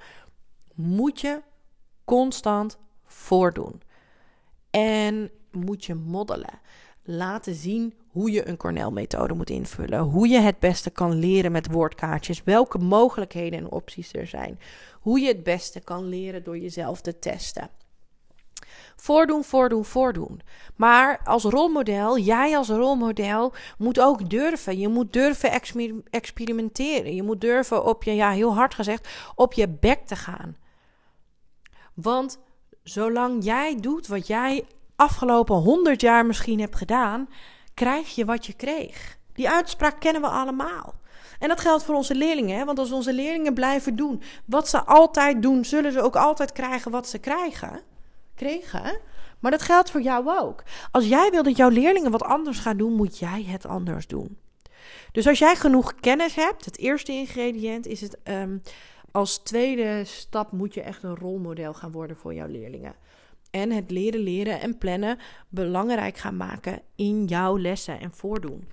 moet 0.75 1.21
je 1.21 1.41
constant 2.05 2.77
voordoen. 3.05 3.81
En 4.69 5.31
moet 5.51 5.85
je 5.85 5.93
moddelen. 5.95 6.59
Laten 7.03 7.55
zien 7.55 7.93
hoe 8.07 8.31
je 8.31 8.47
een 8.47 8.57
Cornell-methode 8.57 9.33
moet 9.33 9.50
invullen. 9.50 10.00
Hoe 10.00 10.27
je 10.27 10.39
het 10.39 10.59
beste 10.59 10.89
kan 10.89 11.13
leren 11.13 11.51
met 11.51 11.71
woordkaartjes. 11.71 12.43
Welke 12.43 12.77
mogelijkheden 12.77 13.59
en 13.59 13.71
opties 13.71 14.13
er 14.13 14.27
zijn. 14.27 14.59
Hoe 15.00 15.19
je 15.19 15.27
het 15.27 15.43
beste 15.43 15.79
kan 15.79 16.03
leren 16.03 16.43
door 16.43 16.57
jezelf 16.57 17.01
te 17.01 17.19
testen. 17.19 17.69
Voordoen, 18.96 19.44
voordoen, 19.44 19.86
voordoen. 19.86 20.41
Maar 20.75 21.22
als 21.24 21.44
rolmodel, 21.44 22.18
jij 22.18 22.58
als 22.58 22.70
rolmodel, 22.70 23.53
moet 23.77 24.00
ook 24.00 24.30
durven. 24.30 24.80
Je 24.80 24.88
moet 24.88 25.13
durven 25.13 25.51
experimenteren. 26.10 27.15
Je 27.15 27.24
moet 27.24 27.41
durven 27.41 27.86
op 27.86 28.03
je, 28.03 28.15
ja, 28.15 28.32
heel 28.32 28.53
hard 28.53 28.74
gezegd, 28.74 29.08
op 29.36 29.53
je 29.53 29.70
bek 29.70 30.08
te 30.08 30.15
gaan. 30.15 30.58
Want 31.94 32.39
zolang 32.84 33.44
jij 33.44 33.75
doet 33.75 34.08
wat 34.08 34.27
jij 34.27 34.65
afgelopen 34.96 35.56
honderd 35.56 36.01
jaar 36.01 36.25
misschien 36.25 36.60
hebt 36.60 36.75
gedaan, 36.75 37.30
krijg 37.74 38.15
je 38.15 38.25
wat 38.25 38.46
je 38.46 38.53
kreeg. 38.53 39.18
Die 39.34 39.50
uitspraak 39.50 40.00
kennen 40.00 40.22
we 40.22 40.27
allemaal. 40.27 40.94
En 41.39 41.48
dat 41.48 41.60
geldt 41.60 41.84
voor 41.84 41.96
onze 41.96 42.15
leerlingen, 42.15 42.65
want 42.65 42.80
als 42.80 42.91
onze 42.91 43.13
leerlingen 43.13 43.53
blijven 43.53 43.96
doen 43.96 44.22
wat 44.46 44.70
ze 44.70 44.84
altijd 44.84 45.41
doen, 45.41 45.65
zullen 45.65 45.91
ze 45.91 46.01
ook 46.01 46.15
altijd 46.15 46.51
krijgen 46.51 46.91
wat 46.91 47.08
ze 47.08 47.18
krijgen. 47.18 47.82
Maar 49.39 49.51
dat 49.51 49.62
geldt 49.62 49.91
voor 49.91 50.01
jou 50.01 50.39
ook. 50.39 50.63
Als 50.91 51.07
jij 51.07 51.29
wil 51.31 51.43
dat 51.43 51.57
jouw 51.57 51.69
leerlingen 51.69 52.12
wat 52.12 52.24
anders 52.24 52.60
gaan 52.60 52.77
doen, 52.77 52.93
moet 52.93 53.17
jij 53.17 53.43
het 53.48 53.65
anders 53.65 54.07
doen. 54.07 54.38
Dus 55.12 55.27
als 55.27 55.39
jij 55.39 55.55
genoeg 55.55 55.95
kennis 55.95 56.36
hebt, 56.36 56.65
het 56.65 56.77
eerste 56.77 57.12
ingrediënt 57.12 57.88
is 57.88 58.01
het. 58.01 58.17
Ehm, 58.24 58.57
als 59.12 59.38
tweede 59.38 60.03
stap 60.05 60.51
moet 60.51 60.74
je 60.74 60.81
echt 60.81 61.03
een 61.03 61.15
rolmodel 61.15 61.74
gaan 61.74 61.91
worden 61.91 62.17
voor 62.17 62.33
jouw 62.33 62.48
leerlingen. 62.48 62.95
En 63.51 63.71
het 63.71 63.91
leren, 63.91 64.19
leren 64.19 64.62
en 64.62 64.77
plannen 64.77 65.17
belangrijk 65.50 66.17
gaan 66.17 66.38
maken 66.38 66.81
in 66.95 67.25
jouw 67.25 67.57
lessen 67.57 68.00
en 68.00 68.12
voordoen. 68.13 68.67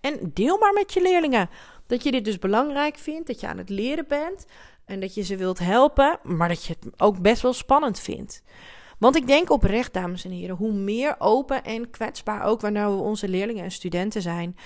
En 0.00 0.30
deel 0.34 0.58
maar 0.58 0.72
met 0.72 0.92
je 0.92 1.02
leerlingen 1.02 1.48
dat 1.86 2.02
je 2.02 2.10
dit 2.10 2.24
dus 2.24 2.38
belangrijk 2.38 2.96
vindt, 2.96 3.26
dat 3.26 3.40
je 3.40 3.46
aan 3.46 3.58
het 3.58 3.68
leren 3.68 4.04
bent 4.08 4.46
en 4.92 5.00
dat 5.00 5.14
je 5.14 5.22
ze 5.22 5.36
wilt 5.36 5.58
helpen, 5.58 6.18
maar 6.22 6.48
dat 6.48 6.64
je 6.64 6.76
het 6.80 7.00
ook 7.00 7.20
best 7.20 7.42
wel 7.42 7.52
spannend 7.52 7.98
vindt. 7.98 8.42
Want 8.98 9.16
ik 9.16 9.26
denk 9.26 9.50
oprecht, 9.50 9.92
dames 9.92 10.24
en 10.24 10.30
heren, 10.30 10.56
hoe 10.56 10.72
meer 10.72 11.14
open 11.18 11.64
en 11.64 11.90
kwetsbaar 11.90 12.42
ook 12.42 12.60
wanneer 12.60 12.86
we 12.86 13.02
onze 13.02 13.28
leerlingen 13.28 13.64
en 13.64 13.70
studenten 13.70 14.22
zijn, 14.22 14.56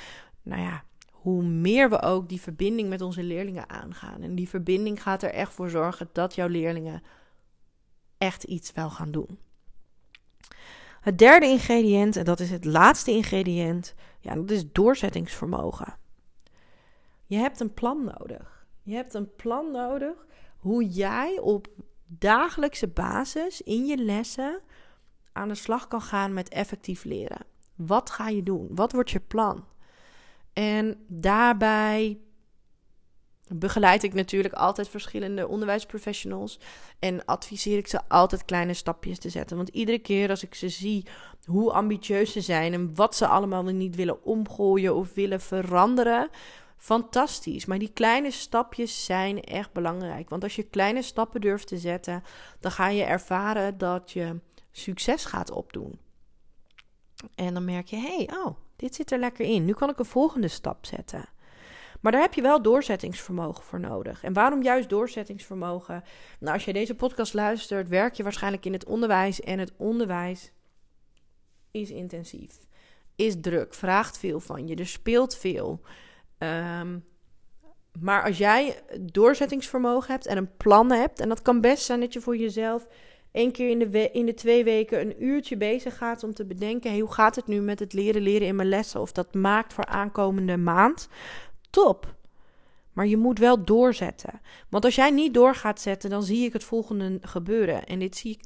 nou 0.43 0.63
ja, 0.63 0.85
hoe 1.11 1.43
meer 1.43 1.91
we 1.91 2.03
ook 2.03 2.29
die 2.29 2.41
verbinding 2.41 2.89
met 2.89 3.01
onze 3.01 3.23
leerlingen 3.23 3.69
aangaan. 3.69 4.23
En 4.23 4.35
die 4.35 4.49
verbinding 4.49 5.03
gaat 5.03 5.23
er 5.23 5.31
echt 5.31 5.53
voor 5.53 5.71
zorgen 5.71 6.09
dat 6.13 6.35
jouw 6.35 6.49
leerlingen 6.49 7.03
echt 8.19 8.45
iets 8.45 8.73
wel 8.73 8.91
gaan 8.91 9.11
doen. 9.11 9.39
Het 11.01 11.19
derde 11.19 11.47
ingrediënt, 11.47 12.17
en 12.17 12.25
dat 12.25 12.41
is 12.41 12.51
het 12.51 12.65
laatste 12.65 13.11
ingrediënt, 13.11 13.95
ja, 14.21 14.35
dat 14.35 14.51
is 14.51 14.73
doorzettingsvermogen. 14.73 15.95
Je 17.27 17.37
hebt 17.37 17.61
een 17.61 17.75
plan 17.75 18.05
nodig. 18.05 18.56
Je 18.87 18.95
hebt 18.95 19.15
een 19.15 19.35
plan 19.37 19.71
nodig 19.71 20.27
hoe 20.57 20.89
jij 20.89 21.39
op 21.39 21.69
dagelijkse 22.07 22.89
basis 22.89 23.63
in 23.63 23.87
je 23.87 23.97
lessen 23.97 24.61
aan 25.33 25.49
de 25.49 25.55
slag 25.55 25.89
kan 25.89 26.01
gaan 26.01 26.35
met 26.35 26.49
effectief 26.49 27.05
leren. 27.05 27.47
Wat 27.75 28.11
ga 28.11 28.29
je 28.29 28.43
doen? 28.43 28.69
Wat 28.71 28.93
wordt 28.93 29.11
je 29.11 29.21
plan? 29.21 29.65
En 30.53 31.05
daarbij 31.09 32.19
begeleid 33.55 34.03
ik 34.03 34.15
natuurlijk 34.15 34.55
altijd 34.55 34.89
verschillende 34.89 35.49
onderwijsprofessionals 35.49 36.61
en 36.99 37.25
adviseer 37.25 37.79
ik 37.79 37.87
ze 37.87 38.09
altijd 38.09 38.45
kleine 38.45 38.75
stapjes 38.75 39.19
te 39.19 39.29
zetten. 39.29 39.57
Want 39.57 39.69
iedere 39.69 39.99
keer 39.99 40.31
als 40.31 40.43
ik 40.43 40.55
ze 40.55 40.69
zie 40.69 41.07
hoe 41.45 41.73
ambitieus 41.73 42.33
ze 42.33 42.41
zijn 42.41 42.73
en 42.73 42.95
wat 42.95 43.17
ze 43.17 43.27
allemaal 43.27 43.63
niet 43.63 43.97
willen 43.97 44.25
omgooien 44.25 44.95
of 44.95 45.15
willen 45.15 45.41
veranderen, 45.41 46.31
fantastisch. 46.77 47.65
Maar 47.65 47.79
die 47.79 47.93
kleine 47.93 48.31
stapjes 48.31 49.05
zijn 49.05 49.43
echt 49.43 49.73
belangrijk. 49.73 50.29
Want 50.29 50.43
als 50.43 50.57
je 50.57 50.63
kleine 50.63 51.03
stappen 51.03 51.41
durft 51.41 51.67
te 51.67 51.79
zetten, 51.79 52.23
dan 52.61 52.71
ga 52.71 52.89
je 52.89 53.03
ervaren 53.03 53.79
dat 53.79 54.11
je 54.11 54.41
succes 54.71 55.25
gaat 55.25 55.51
opdoen. 55.51 55.99
En 57.35 57.55
dan 57.55 57.65
merk 57.65 57.87
je, 57.87 57.97
hey, 57.97 58.31
oh, 58.33 58.57
dit 58.77 58.95
zit 58.95 59.13
er 59.13 59.19
lekker 59.19 59.45
in. 59.45 59.65
Nu 59.65 59.73
kan 59.73 59.91
ik 59.91 59.99
een 59.99 60.05
volgende 60.05 60.49
stap 60.49 60.87
zetten. 60.87 61.29
Maar 62.01 62.13
daar 62.13 62.21
heb 62.21 62.35
je 62.35 62.43
wel 62.43 62.63
doorzettingsvermogen 62.63 63.65
voor 63.65 63.81
nodig. 63.81 64.23
En 64.23 64.33
waarom 64.33 64.63
juist 64.63 64.89
doorzettingsvermogen? 64.89 66.05
Nou, 66.41 66.55
als 66.55 66.65
je 66.65 66.73
deze 66.73 66.95
podcast 66.95 67.35
luistert, 67.35 67.89
werk 67.89 68.15
je 68.15 68.23
waarschijnlijk 68.23 68.65
in 68.65 68.73
het 68.73 68.85
onderwijs. 68.85 69.41
En 69.41 69.59
het 69.59 69.73
onderwijs 69.77 70.53
is 71.71 71.91
intensief, 71.91 72.59
is 73.17 73.41
druk, 73.41 73.75
vraagt 73.75 74.19
veel 74.19 74.41
van 74.41 74.67
je, 74.67 74.75
er 74.75 74.87
speelt 74.87 75.37
veel. 75.37 75.81
Um, 76.39 77.05
maar 78.01 78.25
als 78.25 78.39
jij 78.39 78.83
doorzettingsvermogen 79.01 80.13
hebt 80.13 80.27
en 80.27 80.37
een 80.37 80.57
plan 80.57 80.93
hebt, 80.93 81.21
en 81.21 81.29
dat 81.29 81.43
kan 81.43 81.61
best 81.61 81.85
zijn 81.85 82.01
dat 82.01 82.13
je 82.13 82.21
voor 82.21 82.37
jezelf 82.37 82.87
één 83.33 83.53
keer 83.53 83.71
in 83.71 83.79
de, 83.79 84.11
in 84.11 84.27
de 84.27 84.35
twee 84.35 84.65
weken 84.65 85.01
een 85.01 85.25
uurtje 85.25 85.57
bezig 85.57 85.97
gaat 85.97 86.25
om 86.25 86.35
te 86.35 86.45
bedenken: 86.45 86.99
hoe 86.99 87.13
gaat 87.13 87.37
het 87.37 87.47
nu 87.47 87.61
met 87.61 87.79
het 87.79 87.93
leren 87.93 88.23
leren 88.23 88.47
in 88.47 88.57
mijn 88.57 88.69
lessen? 88.69 89.01
Of 89.01 89.13
dat 89.13 89.35
maakt 89.35 89.73
voor 89.73 89.87
aankomende 89.87 90.57
maand. 90.57 91.09
Top. 91.71 92.15
Maar 92.93 93.07
je 93.07 93.17
moet 93.17 93.39
wel 93.39 93.65
doorzetten. 93.65 94.41
Want 94.69 94.85
als 94.85 94.95
jij 94.95 95.11
niet 95.11 95.35
door 95.35 95.55
gaat 95.55 95.81
zetten, 95.81 96.11
dan 96.11 96.23
zie 96.23 96.45
ik 96.45 96.53
het 96.53 96.65
volgende 96.65 97.19
gebeuren. 97.21 97.87
En 97.87 97.99
dit 97.99 98.17
zie 98.17 98.33
ik 98.33 98.41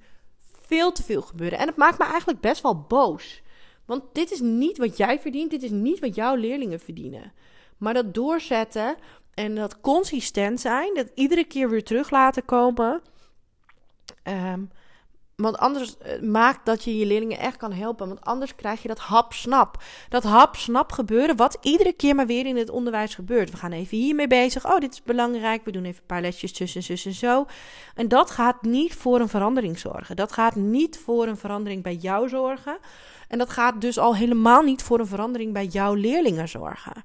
veel 0.61 0.93
te 0.93 1.03
veel 1.03 1.23
gebeuren. 1.23 1.59
En 1.59 1.67
het 1.67 1.77
maakt 1.77 1.99
me 1.99 2.05
eigenlijk 2.05 2.41
best 2.41 2.63
wel 2.63 2.81
boos. 2.89 3.43
Want 3.85 4.03
dit 4.13 4.31
is 4.31 4.41
niet 4.41 4.79
wat 4.79 4.97
jij 4.97 5.19
verdient. 5.19 5.51
Dit 5.51 5.63
is 5.63 5.71
niet 5.71 5.99
wat 5.99 6.15
jouw 6.15 6.35
leerlingen 6.35 6.81
verdienen. 6.81 7.33
Maar 7.81 7.95
dat 7.95 8.15
doorzetten 8.15 8.97
en 9.35 9.55
dat 9.55 9.81
consistent 9.81 10.61
zijn, 10.61 10.95
dat 10.95 11.11
iedere 11.15 11.45
keer 11.45 11.71
weer 11.71 11.85
terug 11.85 12.11
laten 12.11 12.45
komen. 12.45 13.03
Um, 14.25 14.71
want 15.41 15.59
anders 15.59 15.97
uh, 16.07 16.23
maakt 16.23 16.67
dat 16.67 16.85
je 16.85 16.97
je 16.97 17.07
leerlingen 17.07 17.39
echt 17.39 17.57
kan 17.57 17.73
helpen. 17.73 18.09
Want 18.09 18.21
anders 18.21 18.55
krijg 18.55 18.83
je 18.83 18.89
dat 18.89 18.99
hap-snap. 18.99 19.83
Dat 20.09 20.23
hap-snap 20.23 20.93
gebeuren, 20.93 21.37
wat 21.37 21.59
iedere 21.61 21.93
keer 21.93 22.15
maar 22.15 22.27
weer 22.27 22.47
in 22.47 22.57
het 22.57 22.71
onderwijs 22.71 23.15
gebeurt. 23.15 23.51
We 23.51 23.57
gaan 23.57 23.73
even 23.73 23.97
hiermee 23.97 24.27
bezig. 24.27 24.67
Oh, 24.67 24.79
dit 24.79 24.93
is 24.93 25.03
belangrijk. 25.03 25.65
We 25.65 25.73
doen 25.73 25.85
even 25.85 26.01
een 26.01 26.07
paar 26.07 26.21
lesjes 26.21 26.53
tussen, 26.53 26.83
zus 26.83 27.07
en 27.07 27.13
zo. 27.13 27.47
En 27.95 28.09
dat 28.09 28.31
gaat 28.31 28.63
niet 28.63 28.95
voor 28.95 29.21
een 29.21 29.29
verandering 29.29 29.79
zorgen. 29.79 30.17
Dat 30.17 30.33
gaat 30.33 30.55
niet 30.55 30.99
voor 30.99 31.27
een 31.27 31.37
verandering 31.37 31.83
bij 31.83 31.95
jou 31.95 32.29
zorgen. 32.29 32.79
En 33.29 33.39
dat 33.39 33.51
gaat 33.51 33.81
dus 33.81 33.99
al 33.99 34.17
helemaal 34.17 34.63
niet 34.63 34.83
voor 34.83 34.99
een 34.99 35.07
verandering 35.07 35.53
bij 35.53 35.67
jouw 35.67 35.95
leerlingen 35.95 36.49
zorgen. 36.49 37.05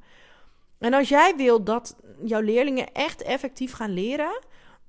En 0.77 0.94
als 0.94 1.10
jij 1.10 1.34
wil 1.36 1.63
dat 1.63 1.96
jouw 2.24 2.41
leerlingen 2.41 2.94
echt 2.94 3.22
effectief 3.22 3.74
gaan 3.74 3.94
leren, 3.94 4.39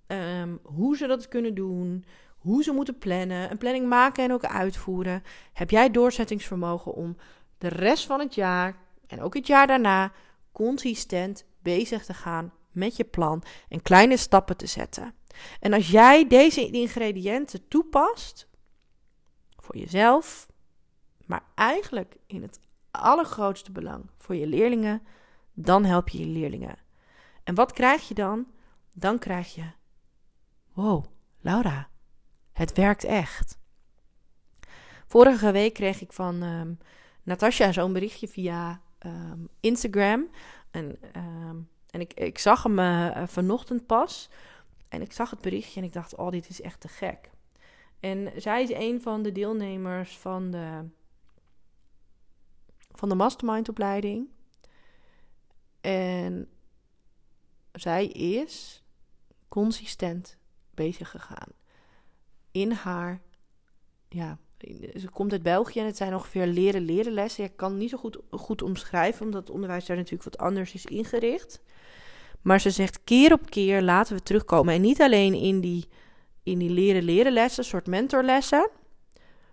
um, 0.06 0.58
hoe 0.62 0.96
ze 0.96 1.06
dat 1.06 1.28
kunnen 1.28 1.54
doen, 1.54 2.04
hoe 2.38 2.62
ze 2.62 2.72
moeten 2.72 2.98
plannen, 2.98 3.50
een 3.50 3.58
planning 3.58 3.88
maken 3.88 4.24
en 4.24 4.32
ook 4.32 4.44
uitvoeren, 4.44 5.22
heb 5.52 5.70
jij 5.70 5.90
doorzettingsvermogen 5.90 6.94
om 6.94 7.16
de 7.58 7.68
rest 7.68 8.06
van 8.06 8.20
het 8.20 8.34
jaar 8.34 8.76
en 9.06 9.20
ook 9.20 9.34
het 9.34 9.46
jaar 9.46 9.66
daarna 9.66 10.12
consistent 10.52 11.44
bezig 11.62 12.04
te 12.04 12.14
gaan 12.14 12.52
met 12.70 12.96
je 12.96 13.04
plan 13.04 13.42
en 13.68 13.82
kleine 13.82 14.16
stappen 14.16 14.56
te 14.56 14.66
zetten. 14.66 15.14
En 15.60 15.72
als 15.72 15.90
jij 15.90 16.26
deze 16.26 16.70
ingrediënten 16.70 17.68
toepast 17.68 18.48
voor 19.56 19.76
jezelf, 19.76 20.46
maar 21.26 21.42
eigenlijk 21.54 22.16
in 22.26 22.42
het 22.42 22.60
allergrootste 22.90 23.72
belang 23.72 24.10
voor 24.18 24.34
je 24.34 24.46
leerlingen, 24.46 25.02
dan 25.58 25.84
help 25.84 26.08
je 26.08 26.18
je 26.18 26.26
leerlingen. 26.26 26.78
En 27.44 27.54
wat 27.54 27.72
krijg 27.72 28.08
je 28.08 28.14
dan? 28.14 28.46
Dan 28.94 29.18
krijg 29.18 29.54
je: 29.54 29.64
Wow, 30.72 31.04
Laura, 31.40 31.88
het 32.52 32.72
werkt 32.72 33.04
echt. 33.04 33.58
Vorige 35.06 35.52
week 35.52 35.74
kreeg 35.74 36.00
ik 36.00 36.12
van 36.12 36.42
um, 36.42 36.78
Natasja 37.22 37.72
zo'n 37.72 37.92
berichtje 37.92 38.28
via 38.28 38.80
ehm, 38.98 39.40
Instagram. 39.60 40.28
En, 40.70 40.98
ehm, 41.12 41.56
en 41.90 42.00
ik, 42.00 42.14
ik 42.14 42.38
zag 42.38 42.62
hem 42.62 42.78
uh, 42.78 43.26
vanochtend 43.26 43.86
pas. 43.86 44.30
En 44.88 45.02
ik 45.02 45.12
zag 45.12 45.30
het 45.30 45.40
berichtje 45.40 45.80
en 45.80 45.86
ik 45.86 45.92
dacht: 45.92 46.16
Oh, 46.16 46.30
dit 46.30 46.48
is 46.48 46.60
echt 46.60 46.80
te 46.80 46.88
gek. 46.88 47.30
En 48.00 48.32
zij 48.36 48.62
is 48.62 48.70
een 48.70 49.00
van 49.00 49.22
de 49.22 49.32
deelnemers 49.32 50.18
van 50.18 50.50
de, 50.50 50.88
van 52.92 53.08
de 53.08 53.14
mastermind-opleiding. 53.14 54.28
En 55.86 56.48
zij 57.72 58.06
is 58.06 58.82
consistent 59.48 60.36
bezig 60.70 61.10
gegaan. 61.10 61.48
In 62.50 62.70
haar, 62.70 63.20
ja, 64.08 64.38
ze 64.96 65.08
komt 65.12 65.32
uit 65.32 65.42
België 65.42 65.80
en 65.80 65.86
het 65.86 65.96
zijn 65.96 66.14
ongeveer 66.14 66.46
leren 66.46 66.80
leren 66.80 67.12
lessen. 67.12 67.44
Ik 67.44 67.56
kan 67.56 67.76
niet 67.76 67.90
zo 67.90 67.98
goed, 67.98 68.18
goed 68.30 68.62
omschrijven, 68.62 69.24
omdat 69.24 69.40
het 69.40 69.50
onderwijs 69.50 69.86
daar 69.86 69.96
natuurlijk 69.96 70.24
wat 70.24 70.38
anders 70.38 70.74
is 70.74 70.84
ingericht. 70.84 71.62
Maar 72.42 72.60
ze 72.60 72.70
zegt 72.70 73.04
keer 73.04 73.32
op 73.32 73.50
keer 73.50 73.82
laten 73.82 74.16
we 74.16 74.22
terugkomen. 74.22 74.74
En 74.74 74.80
niet 74.80 75.00
alleen 75.00 75.34
in 75.34 75.60
die, 75.60 75.88
in 76.42 76.58
die 76.58 76.70
leren 76.70 77.02
leren 77.02 77.32
lessen, 77.32 77.64
soort 77.64 77.86
mentorlessen. 77.86 78.70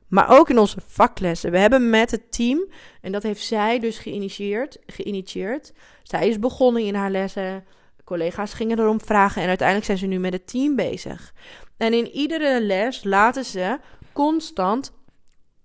Maar 0.08 0.30
ook 0.30 0.50
in 0.50 0.60
onze 0.60 0.78
vaklessen. 0.86 1.52
We 1.52 1.58
hebben 1.58 1.90
met 1.90 2.12
het 2.12 2.32
team, 2.32 2.72
en 3.02 3.12
dat 3.12 3.24
heeft 3.24 3.44
zij 3.44 3.80
dus 3.80 3.98
geïnitieerd. 3.98 4.78
geïnitieerd. 4.86 5.74
Zij 6.04 6.28
is 6.28 6.40
begonnen 6.40 6.84
in 6.84 6.96
haar 6.96 7.12
lessen. 7.12 7.66
Collega's 8.04 8.54
gingen 8.54 8.80
erom 8.80 9.02
vragen. 9.02 9.42
En 9.42 9.48
uiteindelijk 9.48 9.88
zijn 9.88 9.98
ze 9.98 10.06
nu 10.06 10.20
met 10.20 10.34
het 10.34 10.48
team 10.48 10.76
bezig. 10.76 11.34
En 11.78 11.94
in 11.94 12.08
iedere 12.08 12.62
les 12.62 13.04
laten 13.04 13.46
ze 13.46 13.80
constant 14.14 14.94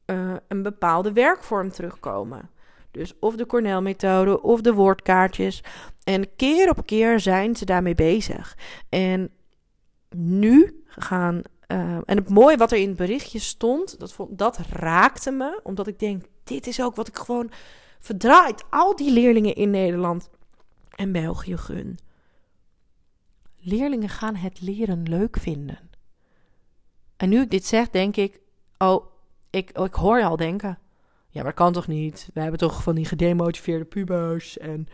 uh, 0.07 0.35
een 0.49 0.62
bepaalde 0.62 1.12
werkvorm 1.12 1.71
terugkomen. 1.71 2.50
Dus 2.90 3.18
of 3.21 3.37
de 3.37 3.47
Cornell-methode 3.47 4.42
of 4.42 4.61
de 4.61 4.73
woordkaartjes. 4.73 5.62
En 6.04 6.37
keer 6.37 6.71
op 6.71 6.87
keer 6.87 7.21
zijn 7.21 7.57
ze 7.57 7.64
daarmee 7.64 7.95
bezig. 7.95 8.57
En 8.88 9.30
nu 10.16 10.85
gaan 10.87 11.42
Ehm, 11.68 12.00
en 12.04 12.16
het 12.16 12.28
mooie 12.28 12.56
wat 12.56 12.72
er 12.72 12.78
in 12.78 12.88
het 12.88 12.96
berichtje 12.96 13.38
stond, 13.38 13.98
dat, 13.98 14.16
dat 14.30 14.58
raakte 14.70 15.30
me. 15.30 15.60
Omdat 15.62 15.87
ik 15.87 15.98
denk, 15.98 16.25
dit 16.44 16.66
is 16.66 16.82
ook 16.82 16.96
wat 16.96 17.08
ik 17.08 17.16
gewoon 17.16 17.50
verdraait 18.00 18.64
al 18.70 18.96
die 18.96 19.12
leerlingen 19.12 19.54
in 19.54 19.70
Nederland 19.70 20.30
en 20.94 21.12
België 21.12 21.56
gun. 21.56 21.98
Leerlingen 23.58 24.08
gaan 24.08 24.34
het 24.34 24.60
leren 24.60 25.02
leuk 25.02 25.37
vinden. 25.38 25.90
En 27.16 27.28
nu 27.28 27.40
ik 27.40 27.50
dit 27.50 27.66
zeg, 27.66 27.90
denk 27.90 28.16
ik, 28.16 28.40
oh, 28.78 29.06
ik, 29.50 29.70
oh, 29.75 29.84
ik 29.84 29.94
hoor 29.94 30.18
je 30.18 30.25
al 30.25 30.37
denken. 30.37 30.78
Ja, 31.28 31.42
maar 31.42 31.54
kan 31.54 31.72
toch 31.72 31.87
niet? 31.87 32.30
We 32.34 32.40
hebben 32.40 32.58
toch 32.58 32.82
van 32.82 32.94
die 32.94 33.04
gedemotiveerde 33.04 33.84
pubers 33.84 34.58
en... 34.58 34.88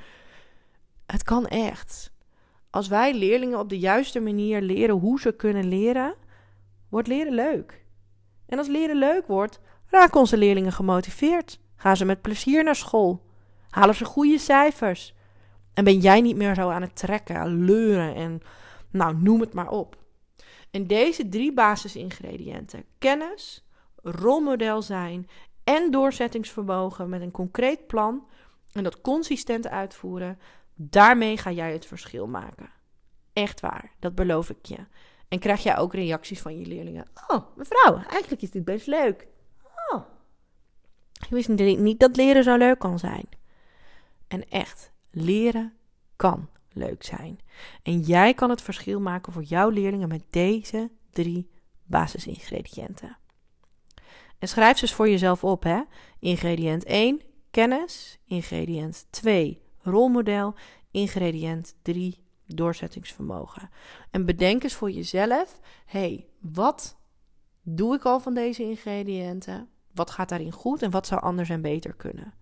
Het 1.07 1.23
kan 1.23 1.47
echt. 1.47 2.13
Als 2.71 2.89
wij 2.89 3.15
leerlingen 3.15 3.59
op 3.59 3.69
de 3.69 3.79
juiste 3.79 4.21
manier 4.21 4.63
leren 4.63 4.99
hoe 4.99 5.21
ze 5.21 5.33
kunnen 5.33 5.69
leren, 5.69 6.15
wordt 6.95 7.09
leren 7.09 7.35
leuk. 7.35 7.85
En 8.47 8.59
als 8.59 8.69
leren 8.69 8.97
leuk 8.97 9.27
wordt, 9.27 9.61
raken 9.87 10.21
onze 10.21 10.37
leerlingen 10.37 10.73
gemotiveerd. 10.73 11.61
Gaan 11.77 11.97
ze 11.97 12.05
met 12.05 12.23
plezier 12.23 12.65
naar 12.65 12.77
school. 12.77 13.25
Halen 13.71 13.95
ze 13.95 14.05
goede 14.05 14.39
cijfers. 14.39 15.15
En 15.73 15.85
ben 15.85 15.99
jij 15.99 16.21
niet 16.21 16.37
meer 16.37 16.55
zo 16.55 16.69
aan 16.69 16.83
het 16.83 16.97
trekken, 16.97 17.65
leuren 17.65 18.15
en 18.15 18.41
nou, 18.91 19.17
noem 19.17 19.41
het 19.41 19.53
maar 19.53 19.69
op. 19.69 19.97
En 20.71 20.87
deze 20.87 21.29
drie 21.29 21.53
basisingrediënten, 21.53 22.85
kennis, 22.99 23.65
rolmodel 24.03 24.83
zijn 24.83 25.29
en 25.65 25.91
doorzettingsvermogen 25.91 27.09
met 27.09 27.21
een 27.21 27.31
concreet 27.31 27.87
plan 27.87 28.27
en 28.73 28.83
dat 28.85 29.01
consistent 29.01 29.69
uitvoeren, 29.69 30.39
daarmee 30.75 31.37
ga 31.37 31.51
jij 31.51 31.73
het 31.73 31.87
verschil 31.87 32.27
maken. 32.27 32.71
Echt 33.33 33.61
waar, 33.61 33.93
dat 33.99 34.15
beloof 34.15 34.51
ik 34.51 34.67
je. 34.67 34.79
En 35.29 35.39
krijg 35.39 35.63
jij 35.63 35.77
ook 35.77 35.95
reacties 35.95 36.41
van 36.41 36.59
je 36.59 36.67
leerlingen. 36.67 37.07
Oh, 37.27 37.57
mevrouw, 37.57 37.97
eigenlijk 37.97 38.43
is 38.43 38.51
dit 38.51 38.65
best 38.65 38.87
leuk. 38.87 39.27
Oh. 39.91 40.03
Ik 41.21 41.31
wist 41.31 41.49
niet 41.49 42.01
dat 42.01 42.17
leren 42.17 42.45
zo 42.45 42.57
leuk 42.57 42.79
kan 42.79 42.99
zijn. 42.99 43.29
En 44.29 44.49
echt, 44.49 44.93
leren 45.11 45.73
kan 46.17 46.49
leuk 46.73 47.05
zijn. 47.05 47.41
En 47.83 48.01
jij 48.01 48.35
kan 48.35 48.51
het 48.51 48.63
verschil 48.63 49.01
maken 49.01 49.33
voor 49.33 49.43
jouw 49.43 49.69
leerlingen 49.69 50.09
met 50.09 50.25
deze 50.31 50.91
drie 51.11 51.51
basisingrediënten. 51.85 53.17
En 54.39 54.49
schrijf 54.49 54.77
ze 54.77 54.83
eens 54.83 54.95
voor 54.95 55.09
jezelf 55.09 55.45
op, 55.45 55.63
hè? 55.63 55.81
Ingrediënt 56.19 56.85
1, 56.85 57.21
kennis. 57.51 58.19
Ingrediënt 58.27 59.07
2, 59.11 59.63
rolmodel. 59.83 60.55
Ingrediënt 60.91 61.75
3, 61.83 62.24
doorzettingsvermogen. 62.47 63.71
En 64.11 64.25
bedenk 64.25 64.63
eens 64.63 64.75
voor 64.75 64.91
jezelf: 64.91 65.61
hey, 65.87 66.27
wat 66.41 66.97
doe 67.63 67.95
ik 67.95 68.05
al 68.05 68.21
van 68.21 68.35
deze 68.35 68.63
ingrediënten? 68.63 69.69
Wat 69.95 70.11
gaat 70.11 70.29
daarin 70.29 70.53
goed 70.53 70.83
en 70.83 70.91
wat 70.91 71.07
zou 71.07 71.21
anders 71.21 71.49
en 71.49 71.63
beter 71.63 71.95
kunnen? 71.95 72.35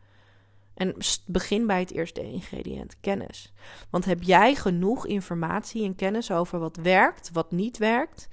En 0.74 0.94
begin 1.26 1.66
bij 1.66 1.80
het 1.80 1.92
eerste 1.92 2.22
ingrediënt, 2.22 3.00
kennis. 3.00 3.52
Want 3.90 4.04
heb 4.04 4.22
jij 4.22 4.54
genoeg 4.54 5.06
informatie 5.06 5.84
en 5.84 5.94
kennis 5.94 6.30
over 6.30 6.58
wat 6.58 6.76
werkt, 6.76 7.30
wat 7.32 7.50
niet 7.50 7.78
werkt? 7.78 8.28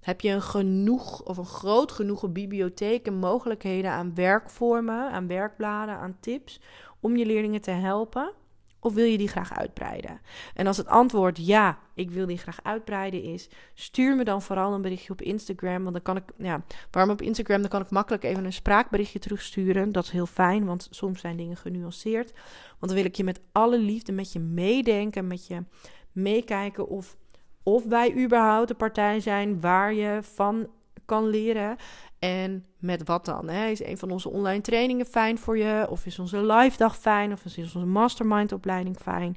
Heb 0.00 0.20
je 0.20 0.30
een 0.30 0.42
genoeg 0.42 1.22
of 1.22 1.36
een 1.36 1.46
groot 1.46 1.92
genoeg 1.92 2.32
bibliotheek 2.32 3.06
en 3.06 3.14
mogelijkheden 3.14 3.90
aan 3.90 4.14
werkvormen, 4.14 5.10
aan 5.10 5.26
werkbladen, 5.26 5.94
aan 5.94 6.16
tips 6.20 6.60
om 7.00 7.16
je 7.16 7.26
leerlingen 7.26 7.60
te 7.60 7.70
helpen? 7.70 8.32
Of 8.80 8.94
wil 8.94 9.04
je 9.04 9.18
die 9.18 9.28
graag 9.28 9.58
uitbreiden? 9.58 10.20
En 10.54 10.66
als 10.66 10.76
het 10.76 10.86
antwoord 10.86 11.46
ja, 11.46 11.78
ik 11.94 12.10
wil 12.10 12.26
die 12.26 12.38
graag 12.38 12.58
uitbreiden 12.62 13.22
is, 13.22 13.48
stuur 13.74 14.16
me 14.16 14.24
dan 14.24 14.42
vooral 14.42 14.72
een 14.72 14.82
berichtje 14.82 15.12
op 15.12 15.22
Instagram. 15.22 15.82
Want 15.82 15.92
dan 15.92 16.02
kan 16.02 16.16
ik, 16.16 16.24
ja, 16.36 16.64
waarom 16.90 17.12
op 17.12 17.22
Instagram? 17.22 17.60
Dan 17.60 17.70
kan 17.70 17.80
ik 17.80 17.90
makkelijk 17.90 18.24
even 18.24 18.44
een 18.44 18.52
spraakberichtje 18.52 19.18
terugsturen. 19.18 19.92
Dat 19.92 20.04
is 20.04 20.10
heel 20.10 20.26
fijn, 20.26 20.64
want 20.64 20.88
soms 20.90 21.20
zijn 21.20 21.36
dingen 21.36 21.56
genuanceerd. 21.56 22.32
Want 22.68 22.92
dan 22.92 22.94
wil 22.94 23.04
ik 23.04 23.16
je 23.16 23.24
met 23.24 23.40
alle 23.52 23.78
liefde 23.78 24.12
met 24.12 24.32
je 24.32 24.38
meedenken, 24.38 25.26
met 25.26 25.46
je 25.46 25.64
meekijken 26.12 26.88
of, 26.88 27.16
of 27.62 27.84
wij 27.84 28.24
überhaupt 28.24 28.68
de 28.68 28.74
partij 28.74 29.20
zijn 29.20 29.60
waar 29.60 29.94
je 29.94 30.18
van 30.22 30.68
kan 31.08 31.26
leren. 31.26 31.76
En 32.18 32.66
met 32.78 33.04
wat 33.04 33.24
dan? 33.24 33.48
Hè? 33.48 33.66
Is 33.66 33.84
een 33.84 33.98
van 33.98 34.10
onze 34.10 34.28
online 34.28 34.60
trainingen 34.60 35.06
fijn 35.06 35.38
voor 35.38 35.58
je? 35.58 35.86
Of 35.90 36.06
is 36.06 36.18
onze 36.18 36.46
live 36.46 36.76
dag 36.76 36.96
fijn? 36.96 37.32
Of 37.32 37.44
is 37.44 37.58
onze 37.58 37.86
mastermind 37.86 38.52
opleiding 38.52 38.96
fijn? 38.96 39.36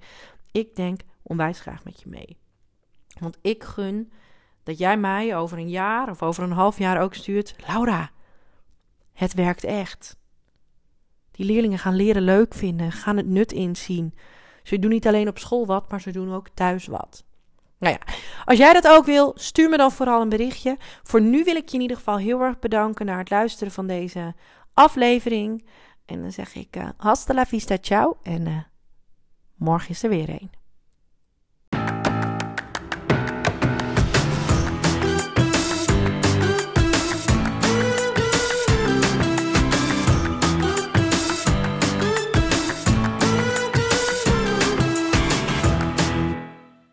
Ik 0.51 0.75
denk 0.75 1.01
onwijs 1.21 1.59
graag 1.59 1.83
met 1.83 2.01
je 2.01 2.09
mee. 2.09 2.37
Want 3.19 3.37
ik 3.41 3.63
gun 3.63 4.11
dat 4.63 4.77
jij 4.77 4.97
mij 4.97 5.35
over 5.35 5.57
een 5.57 5.69
jaar 5.69 6.09
of 6.09 6.23
over 6.23 6.43
een 6.43 6.51
half 6.51 6.77
jaar 6.77 7.01
ook 7.01 7.13
stuurt. 7.13 7.55
Laura, 7.67 8.11
het 9.13 9.33
werkt 9.33 9.63
echt. 9.63 10.17
Die 11.31 11.45
leerlingen 11.45 11.79
gaan 11.79 11.95
leren 11.95 12.21
leuk 12.21 12.53
vinden, 12.53 12.91
gaan 12.91 13.17
het 13.17 13.27
nut 13.27 13.51
inzien. 13.51 14.15
Ze 14.63 14.79
doen 14.79 14.89
niet 14.89 15.07
alleen 15.07 15.27
op 15.27 15.37
school 15.37 15.65
wat, 15.65 15.89
maar 15.89 16.01
ze 16.01 16.11
doen 16.11 16.33
ook 16.33 16.49
thuis 16.53 16.87
wat. 16.87 17.25
Nou 17.81 17.93
ja, 17.93 18.13
als 18.45 18.57
jij 18.57 18.73
dat 18.73 18.87
ook 18.87 19.05
wil, 19.05 19.31
stuur 19.35 19.69
me 19.69 19.77
dan 19.77 19.91
vooral 19.91 20.21
een 20.21 20.29
berichtje. 20.29 20.77
Voor 21.03 21.21
nu 21.21 21.43
wil 21.43 21.55
ik 21.55 21.69
je 21.69 21.75
in 21.75 21.81
ieder 21.81 21.97
geval 21.97 22.17
heel 22.17 22.41
erg 22.41 22.59
bedanken 22.59 23.05
naar 23.05 23.17
het 23.17 23.29
luisteren 23.29 23.73
van 23.73 23.87
deze 23.87 24.33
aflevering. 24.73 25.65
En 26.05 26.21
dan 26.21 26.31
zeg 26.31 26.55
ik 26.55 26.75
uh, 26.75 26.89
hasta 26.97 27.33
la 27.33 27.45
vista, 27.45 27.77
ciao. 27.81 28.17
En 28.23 28.47
uh, 28.47 28.57
morgen 29.55 29.89
is 29.89 30.03
er 30.03 30.09
weer 30.09 30.29
een. 30.29 30.60